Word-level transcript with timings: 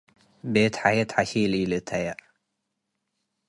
ቤት 0.53 0.75
ሐየት 0.81 1.09
ሐሺል 1.15 1.51
ኢልእተየ። 1.61 2.05